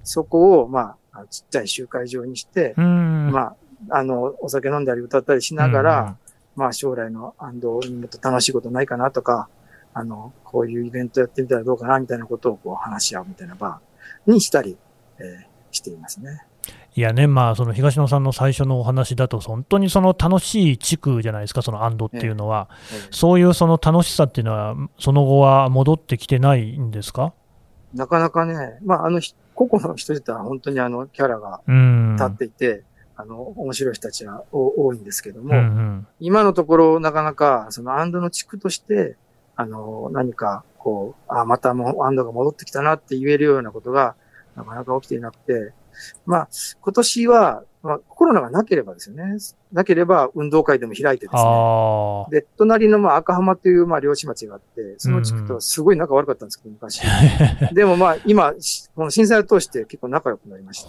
[0.04, 3.56] そこを、まあ、ちっちゃい集会場にして、まあ、
[3.90, 6.16] あの、お酒飲んだり歌ったりしながら、
[6.56, 9.48] まあ、将来の安藤にもっと楽しいことないかなとか、
[9.94, 13.80] あの、こういうイベントやってみたらどうかな、みたいなことをこう話し合うみたいな場
[14.26, 14.76] にしたり、
[15.18, 16.44] えー、していますね。
[16.98, 27.34] いやね、まあ、その東野さんの最初のお話だと、本当にその楽しい地区じゃないですか、その安堵っていうのは、えええ、そういうその楽しさっていうのは、その後は戻ってきてないんですか？
[27.94, 29.20] なかなかね、まあ、あの、
[29.54, 32.82] 個々の人自体は本当にあの、キャラが立っていて、
[33.14, 39.16] あの、面白い人たちは多いんですけども、うんうん、今のところなかなか、その安堵の地区として、
[39.54, 44.16] あの、何か、こう、あ、またもう安堵が戻ってきたなって言えるようなことが、
[44.56, 45.72] なかなか起きていなくて、
[46.26, 46.48] まあ、
[46.80, 49.38] 今年は、まあ、コロナがなければですよね。
[49.72, 52.40] なければ運動会でも開いてですね。
[52.40, 57.00] で、隣のまあ赤浜というまあ漁師町があって、その地区とはすごい仲悪かったんですけど、昔。
[57.72, 58.52] でもまあ今、
[58.94, 60.88] この震災を通して結構仲良くなりました、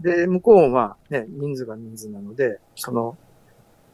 [0.00, 3.16] で、向こうはね、人数が人数なので、その、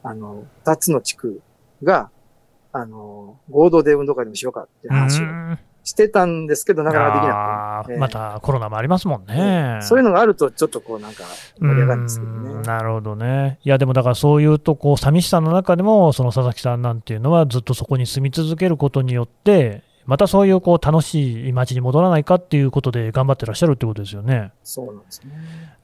[0.01, 1.41] あの、二つの地区
[1.83, 2.09] が、
[2.71, 5.25] あの、合同で運動会でもしようかって話を
[5.89, 11.23] してたんですけど、なかなかできなくて、またコロナもありますもんね、そういうのがあると、ちょっとこうなんか
[11.59, 12.61] 盛り上がるんですけどね。
[12.61, 13.59] なるほどね。
[13.63, 24.51] いや、でもだからそういうと、こう、寂しさの中でも、その佐々木さんなんていうのは、ずっとそこに住み続けることによって、またそういうこう楽しい街に戻らないかっていうことで頑張ってらっしゃるってことですよね。
[24.63, 25.31] そうなんですね。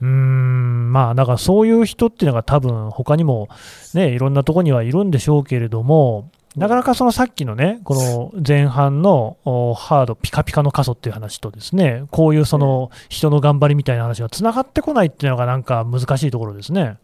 [0.01, 3.49] うん、まあ、だからそういう人っていうのが多分他にも
[3.93, 9.37] ね、いろんなところにはいるんでしょうけれども、なかなかそのさっきのね、この前半の
[9.75, 16.97] ハード、ピカピカの過疎っていう話とですね、こういうその人の頑張りみたいな話がつながってこないっていうのがなんか難しいところですね。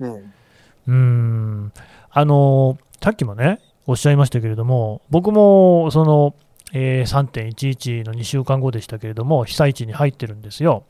[0.00, 0.32] うん。
[0.88, 1.72] うん
[2.10, 6.34] あの、さっきもね、おっしゃいましたけれども、僕もその、
[6.72, 10.84] えー、3.11の2週間後でしたけれども、被災地に入ってるんですよ。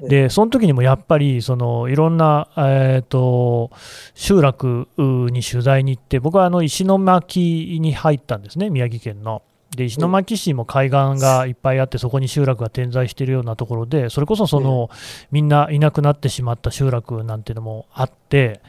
[0.00, 3.70] で、その時にもやっぱり、そのいろんな、えーと、
[4.14, 9.42] 集落に取材に行って、僕はあの石巻に入ったんですね、宮城県の。
[9.76, 14.90] で石巻市も海岸がいっぱいあって、そこに集落が点在しているようなところで、それこそその、
[15.30, 18.60] みんないなくなってしまった集落なんていうのもあって、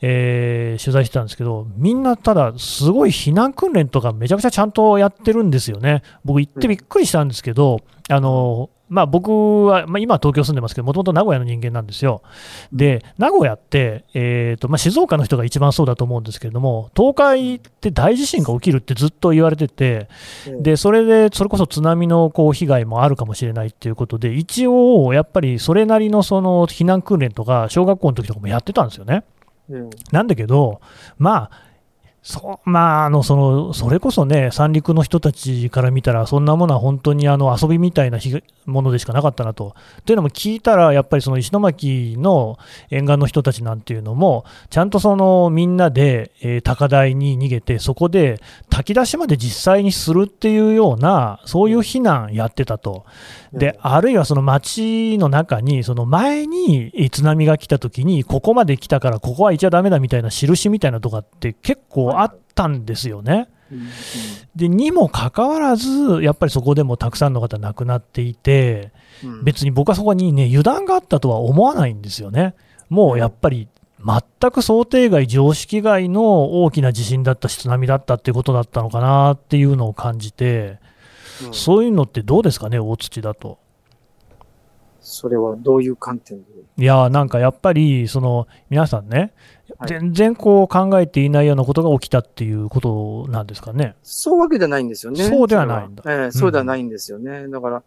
[0.00, 6.02] えー、取材してたんですけど、みんなただ、すごい避難訓練とかめちゃくちゃちゃんとやってるんですよね。
[6.24, 12.22] 僕行ってびっくりしたんですけど、あのまあ、僕は、まあ、今は東京住んでますけど、もともと名古屋の人間なんですよ。
[12.72, 20.08] で、名古屋って、えーとまあ、静岡の人が一番そうだと思うんですけれども、東海って大地震が起きるってずっと言われてて、
[20.60, 29.22] でそれでそれこそ津波のこう被害もあるかもしれないっていうことで、一応、やっぱりそれなりのその避難訓練とか、小学校の時とかもやってたんですよね。
[30.10, 30.80] なんだけど、
[31.16, 31.69] まあ、
[32.22, 38.18] そうまあ、あのそのそれこそね、三陸の人たちから見たら、そんなものは本当にあの遊びみたいな
[38.66, 39.74] ものでしかなかったなと。
[40.04, 42.58] というのも聞いたら、やっぱりその石巻の
[42.90, 53.06] 沿岸の人たちなんていうのも、ちゃんとそのみんなで、えー、高台に逃げて、そこで炊き出しまで実際にするっていうような、そういう避難やってたと。
[53.54, 63.48] であるいはその町の中に、その前に津波が来た時に、ここまで来たから、ここは行っちゃだめだみたいな印みたいなとかって結構あったんですよね。
[64.56, 68.90] でにもかかわらず、やっぱりそこでもたくさんの方亡くなっていて、
[69.44, 72.54] 別に僕はそこにね、油断があったとは思わないんですよね。
[72.88, 73.68] もうやっぱり
[74.04, 80.80] 全く想定外、常識外の大きな地震だったし、津波だったっていうことだったのかなっていうのを感じて、
[81.46, 83.58] うん、そういうのってどうですかね、大土だと。
[85.00, 86.44] それはどういう観点で？
[86.76, 89.32] いやなんかやっぱり、その皆さんね、
[89.86, 93.96] 全然こう考えていないようなことが起きたっていうことなんですかね。
[94.02, 95.24] そうわけじゃないんですよね。
[95.24, 96.02] そうではないんだ。
[96.06, 97.30] えー、そうではないんですよね。
[97.44, 97.82] うん、だから、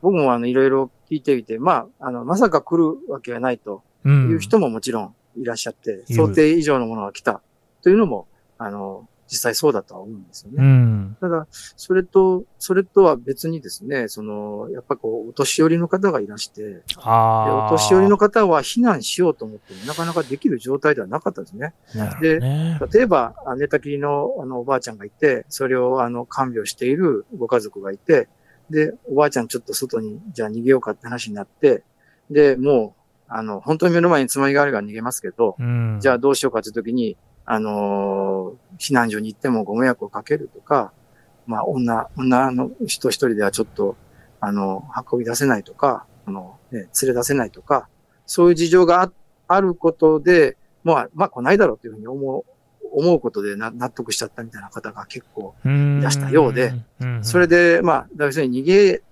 [0.00, 7.42] 僕もあの、いろいろ聞いてみて、まあ、あの、まさか来るわけがないという人ももちろんいらっしゃって、うん、想定以上のものが来た
[7.82, 8.26] というのも、
[8.58, 10.58] あの、実際そうだとは思うんですよね。
[10.58, 21.74] うん、ただ、それと、それとは別にですね、その、やっぱこう、お年寄りの方がいらして、お年寄りの方は避難しようと思ってもなかなかできる状態ではなかったですね。
[22.20, 22.38] で、
[22.92, 28.28] 例えば、寝たきりのあのおばあちゃんがいて、それをあの看病しているご家族がいて、
[28.70, 31.82] で、おばあちゃんちょっと外に、じゃあ逃げようかって話になって、
[32.30, 37.16] で、もう、あの、本当に目の前につまみがあるから逃げますけど、うん、じゃあどうしようかって時に、
[37.46, 40.92] あのー、避難所に行ってもご迷惑をかけるとか、
[41.46, 43.96] まあ、女、女の人一人ではちょっと、
[44.40, 47.88] あの、運び出せないとか、あの、ね、連れ出せないとか、
[48.26, 49.10] そういう事情が
[49.48, 52.44] あることで、まあ、まあ、来ないだろうというふうに思う、
[52.92, 56.72] 思うことで納得しちゃったみたいな方が結構いらしたようで、
[57.22, 59.02] それで、まあ、要するに逃げ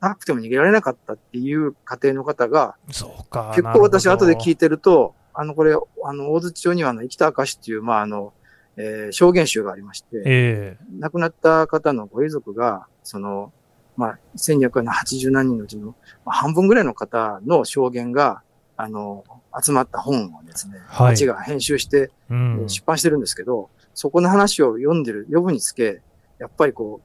[0.00, 3.52] なくても逃げられなかったっていう家庭の方が、そうか。
[3.54, 8.32] 結構私後で聞いてると、あの、これ、あの、大槌町にはあの、生きた証っていう、まあ、あの、
[8.76, 13.52] えー、証言集がありまして、えー、亡くなった方のご遺族が、その、
[13.96, 15.94] まあ、1280何人のうちの、
[16.24, 18.42] まあ、半分ぐらいの方の証言が、
[18.76, 19.24] あの、
[19.62, 26.02] 集まった本をですね、はい、町が編集して、うん、出版してるんですけど、そこの話を読んでる、読むにつけ、
[26.38, 27.00] やっぱりこ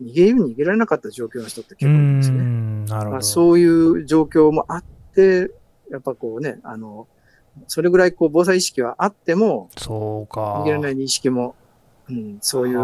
[0.00, 2.38] う、逃げように逃げられなかった状況の人って結構いるんですね。
[2.38, 3.10] なるほど。
[3.12, 4.84] まあ、そういう状況もあっ
[5.14, 5.50] て、
[5.90, 7.08] やっぱこうね、あの、
[7.66, 10.60] それぐらいこう防災意識はあっても、そうか。
[10.60, 11.54] 逃げられない意識も、
[12.08, 12.80] うん、そういう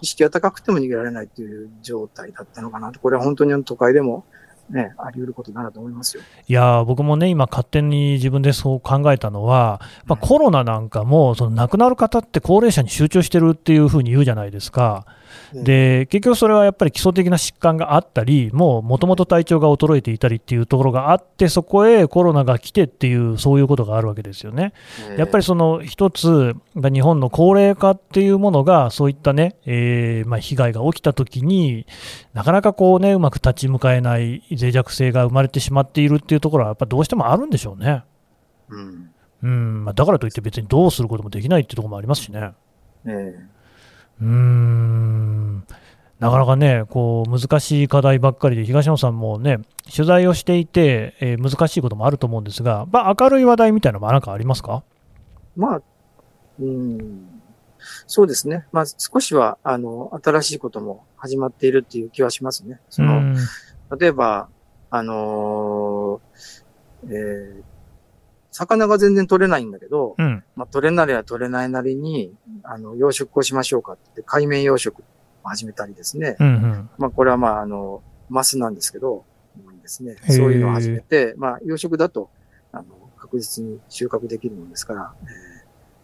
[0.00, 3.00] 意識が高くても逃げられないという状態だったのかなと。
[3.00, 4.24] これは本当に都会でも、
[4.70, 15.06] ね、あり得ることだと思いますよいや僕もね、今、勝手に自分でそう考えたのは、まあ、コロナなんかも、その亡くなる方って高齢者に集中してるっていうふうに言うじゃないですか。
[15.52, 24.72] で結局それはやっぱり基礎的な疾患があったり、もうもともと体調が衰えていたりっていうところがあって、そこへコロナが来てっていう、そういうことがあるわけですよね。
[25.16, 31.86] やっぱりその一つ、日本の高齢化っていうものが、そういったね、えー、まあ、被害が起きたときに、
[32.32, 38.04] なかなかこうね、うまく立ち向かえない脆弱性が生まれてしまっているっていうところは、やっぱどうしてもあるんでしょうね。
[38.68, 39.10] うん、
[39.42, 42.52] うんまあ、だからといって別にどうすることもできないっていうところもありますしね。
[43.06, 43.53] えー
[44.20, 45.64] うーん
[46.20, 49.58] なかなかね、こう難しい課題ばっかりで、東野さんもね、
[49.94, 54.84] 取材をしていて、えー、難しいこともあると思うんですが、まあ、明るい話題みたいなのも何かありますか？
[55.56, 55.82] まあ、
[56.60, 57.42] うん、
[58.06, 58.66] そうですね。
[58.72, 62.80] まあ、少しは、あの、新しいことも始まっているっていう気はしますね。
[62.88, 63.34] その、
[63.98, 64.48] 例えば、
[64.90, 67.62] あのー、えー、
[68.54, 72.32] 魚が全然取れないんだけど、うん、まあ、取れなりゃ取れないなりに、
[72.62, 76.36] あの、養殖をしましょうかって、海面養殖を始めたりですね。
[76.38, 79.24] うんうん、まあ、これはまあ、あの、マスなんですけど、
[79.84, 80.16] ですね。
[80.28, 82.30] そういうのを始めて、まあ、養殖だと、
[82.72, 82.84] あの、
[83.16, 85.28] 確実に収穫できるものですから、えー、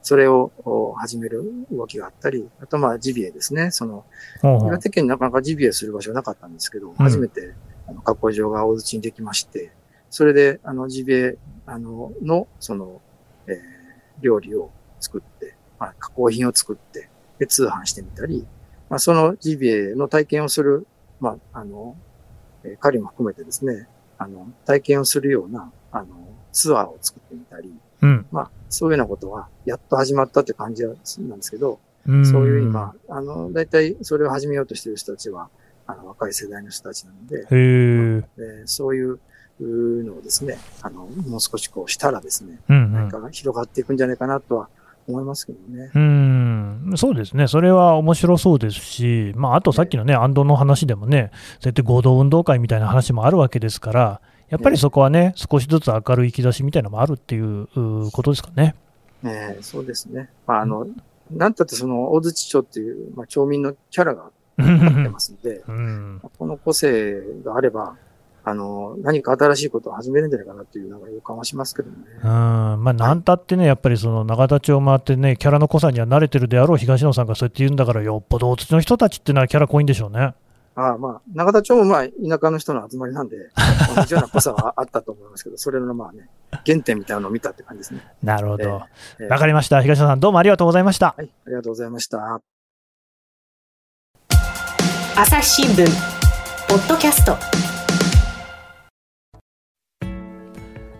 [0.03, 0.53] それを
[0.99, 1.43] 始める
[1.73, 3.71] 動きがあったり、あとまあジビエですね。
[3.71, 4.05] その、
[4.43, 7.55] 岩手県になかなかジビエする場所なかったんですけど、うん、初めて
[7.87, 9.73] あの加工場が大槌にできまして、
[10.11, 11.39] それであのジビエ
[11.71, 13.01] あのの、その、
[13.47, 13.57] えー、
[14.23, 17.09] 料理を作って、まあ、加工品を作って、
[17.39, 18.45] で、通販してみたり、
[18.89, 20.85] まあ、そのジビエの体験をする、
[21.21, 21.97] まあ、あの、
[22.65, 23.87] えー、狩りも含めてですね、
[24.19, 26.07] あの、体験をするような、あの、
[26.53, 35.51] ツアーを作ってみたり、うん、まあ、そういうようなことは、やっと始まったって感じなんですけど、うそういう今、あの、大体それを始めようとしている人たちは、
[35.87, 39.21] あの、若い世代の人たちなので、へえそういう
[39.61, 44.69] のをですね、あの、もう少しこうしたらですね、うんうん、何かが広がっていくんじゃないかなとは
[45.07, 45.91] 思いますけどね。
[45.95, 47.47] うん、そうですね。
[47.49, 51.31] それは面白そうですし、まあ、あとさっきのね、安藤の話でもね、
[51.61, 57.69] そうやって合同運動会みたいな話もあるわけですから、やっぱりそこはね、少しずつ明るい兆しみたいなのもあるっていう
[58.11, 58.75] ことですかね。
[59.25, 60.31] ええそうですね。
[60.47, 60.87] まあ、あの、
[61.31, 64.25] なんたってその、大槌町っていう、まあ、町民のキャラが
[64.61, 67.97] ってますので、うん、この個性があれば、
[68.43, 71.97] あの、何か新しいことを始めるんじゃないかなっていうなんか予感はしますけどね。
[72.23, 72.29] うん。
[72.29, 80.35] まあ、なんたってね、やっぱりその永田町を回ってね、キャラの濃さには慣れてるであろう東野さんがそうやって言うんだから、よっぽど大津の人たちってのはキャラ濃いんでしょうね。
[80.77, 83.37] ああ、まあ、永田町もまあ、田舎の人の集まりなんで、
[83.95, 86.29] 同じような濃さはあったと思いますけど、それのまあね、
[86.67, 88.01] 原点みたいなのを見たって感じですね。
[88.23, 88.71] なるほど。
[88.71, 88.89] わ、
[89.19, 89.83] えー、かりました。
[89.83, 91.15] 東野さん、どうもありがとうございました。
[91.17, 92.41] はい、ありがとうございました。
[95.17, 95.87] 朝日新聞、
[96.69, 97.70] ポッドキャスト。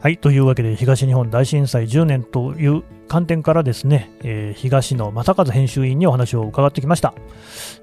[0.03, 0.17] はい。
[0.17, 7.13] というわけで、東日本大震災10年という観点からですね、えー、東野正和編集員にお話を伺ってきました。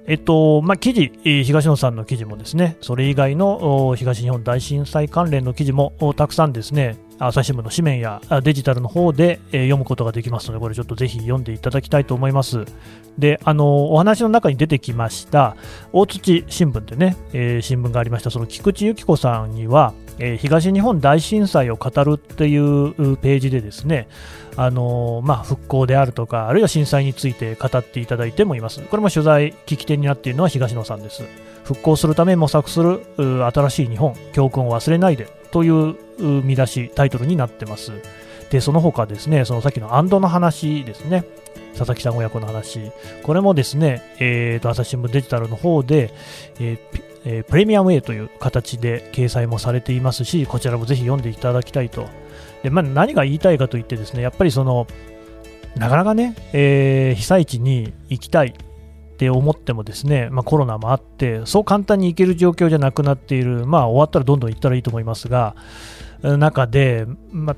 [0.07, 1.11] えっと、まあ、記事、
[1.43, 12.65] 東野さんの記事もですね、それ以外の東日本大震災関連の記事もたくさんですね、朝日新聞の紙面やデジタルの方で、読むことができますので、これちょっとぜひ読んでいただきたいと思います。
[13.17, 15.55] で、あの、お話の中に出てきました、
[15.93, 24.07] 大土新聞でね、えー、新聞がありました、その菊池由紀子さんには、えー、東日本大震災を語るっていうページでですね、
[24.55, 28.81] あのまあ、復興であるとか、あるいは震災について語っていただいてもいます。
[28.81, 31.23] これも取材、聞き手になっているのは東野さんです。
[31.63, 37.91] 復興するため模索する新しい日本、教訓を忘れないでという見出し、タイトルになってます。
[38.49, 41.25] で、その他ですね、そのさっきのアンドの話ですね、
[41.73, 42.91] 佐々木さん親子の話、
[43.23, 46.11] これもですね、えーと、朝日新聞デジタルの方で、
[46.59, 46.79] えー
[47.25, 52.07] えー、プレミアム A という形で掲載もされていますし、こちらもぜひ読んでいただきたいと。
[52.63, 54.87] で、まあ、何が言いたいかといってですね、やっぱりその、
[55.75, 58.53] なかなかね、えー、被災地に行きたい
[59.17, 65.55] って思ってもですね、まあ、コロナもあって、そう簡単に行ける状況じゃなくなっている、まあ、終わったらどんどん行ったらいいと思いますが、
[66.21, 67.55] 中で、まあ、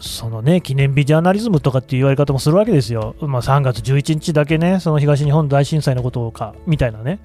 [0.00, 3.14] そのね、記念日ジャーナリズムとかっていう言われ方もするわけですよ。
[3.20, 7.20] まあ、3月11日だけね、その東日本大震災のことか、みたいなね。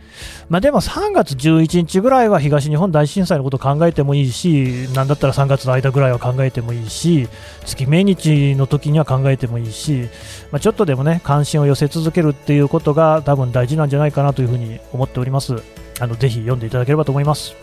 [0.49, 7.29] まあ、でも3月11日ぐらいは東日本大震災のことを考えてもいいし、なんだったら3月の間ぐらいは考えてもいいし、
[7.65, 10.09] 月命日の時には考えてもいいし、
[10.51, 15.55] まあ、ちょっとでもね、関心を寄せ続けるっていうことが多分大事なんじゃないかなというふうに思っております。
[16.01, 17.55] あの、ぜひ読んでいただければと思います。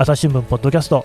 [0.00, 1.04] 朝日新聞ポッドキャスト